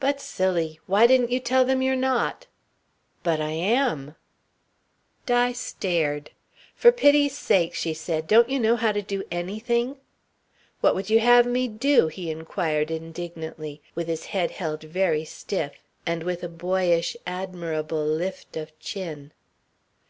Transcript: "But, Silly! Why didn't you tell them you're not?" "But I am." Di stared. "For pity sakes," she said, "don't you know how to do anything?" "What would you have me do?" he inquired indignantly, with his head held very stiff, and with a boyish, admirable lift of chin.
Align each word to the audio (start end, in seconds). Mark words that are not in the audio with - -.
"But, 0.00 0.18
Silly! 0.18 0.80
Why 0.86 1.06
didn't 1.06 1.30
you 1.30 1.40
tell 1.40 1.62
them 1.62 1.82
you're 1.82 1.92
not?" 1.94 2.46
"But 3.22 3.38
I 3.38 3.50
am." 3.50 4.16
Di 5.26 5.52
stared. 5.52 6.30
"For 6.74 6.90
pity 6.90 7.28
sakes," 7.28 7.78
she 7.78 7.92
said, 7.92 8.26
"don't 8.26 8.48
you 8.48 8.58
know 8.58 8.76
how 8.76 8.92
to 8.92 9.02
do 9.02 9.24
anything?" 9.30 9.98
"What 10.80 10.94
would 10.94 11.10
you 11.10 11.20
have 11.20 11.44
me 11.44 11.68
do?" 11.68 12.06
he 12.06 12.30
inquired 12.30 12.90
indignantly, 12.90 13.82
with 13.94 14.06
his 14.08 14.24
head 14.24 14.52
held 14.52 14.84
very 14.84 15.26
stiff, 15.26 15.74
and 16.06 16.22
with 16.22 16.42
a 16.42 16.48
boyish, 16.48 17.14
admirable 17.26 18.06
lift 18.06 18.56
of 18.56 18.72
chin. 18.78 19.32